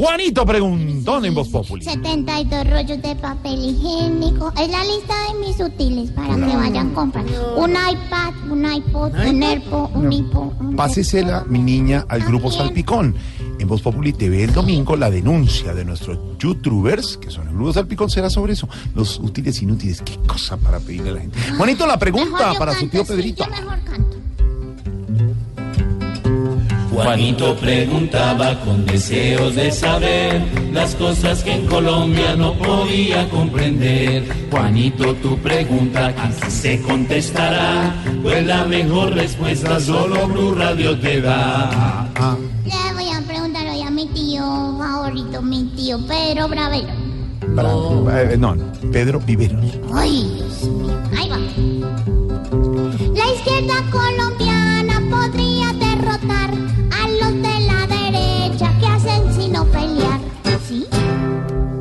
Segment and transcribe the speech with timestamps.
[0.00, 1.84] Juanito preguntón en Voz Populi.
[1.84, 4.50] 72 rollos de papel higiénico.
[4.58, 7.26] Es la lista de mis útiles para que vayan a comprar.
[7.58, 10.52] Un iPad, un iPod, un AirPod, un iPod.
[10.58, 13.14] un- Pásesela, mi niña, al grupo Salpicón.
[13.58, 17.74] En Voz Populi TV el domingo la denuncia de nuestros youtubers, que son el grupo
[17.74, 18.70] Salpicón, será sobre eso.
[18.94, 20.00] Los útiles inútiles.
[20.00, 21.38] Qué cosa para pedirle a la gente.
[21.58, 23.44] Juanito, la pregunta para su canto, tío sí, Pedrito.
[23.44, 24.09] yo mejor canto.
[27.02, 30.42] Juanito preguntaba con deseos de saber
[30.72, 34.24] las cosas que en Colombia no podía comprender.
[34.50, 42.08] Juanito, tu pregunta aquí se contestará, pues la mejor respuesta solo Blue Radio te da.
[42.64, 44.42] Le voy a preguntar hoy a mi tío
[44.78, 47.10] favorito, mi tío Pedro Bravero.
[47.48, 48.10] Bravo.
[48.10, 49.64] Eh, no, no, Pedro Viveros.
[49.92, 51.00] Ay, Dios mío.
[51.16, 51.38] Ahí va.
[53.14, 54.19] La izquierda colombiana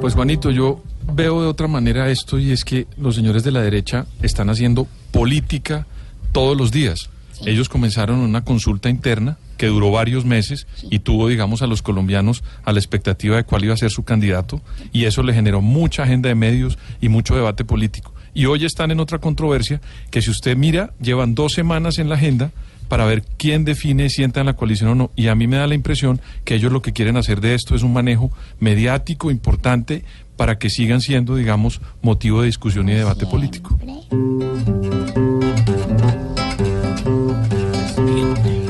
[0.09, 0.81] Pues Juanito, yo
[1.13, 4.88] veo de otra manera esto y es que los señores de la derecha están haciendo
[5.11, 5.86] política
[6.31, 7.11] todos los días.
[7.45, 12.44] Ellos comenzaron una consulta interna que duró varios meses y tuvo, digamos, a los colombianos
[12.64, 16.02] a la expectativa de cuál iba a ser su candidato y eso le generó mucha
[16.02, 18.11] agenda de medios y mucho debate político.
[18.33, 22.16] Y hoy están en otra controversia que si usted mira, llevan dos semanas en la
[22.16, 22.50] agenda
[22.90, 25.12] para ver quién define si entra en la coalición o no.
[25.16, 27.76] Y a mí me da la impresión que ellos lo que quieren hacer de esto
[27.76, 30.04] es un manejo mediático importante
[30.36, 33.78] para que sigan siendo, digamos, motivo de discusión y debate político.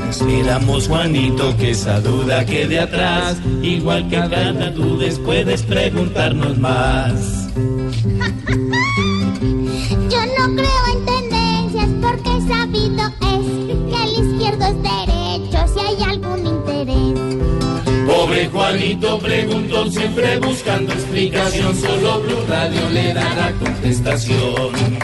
[0.08, 3.40] Esperamos, Juanito, que esa duda quede atrás.
[3.62, 7.48] Igual que cada duda puedes preguntarnos más.
[18.30, 25.00] Pobre Juanito preguntó siempre buscando explicación, solo Blue Radio le dará contestación.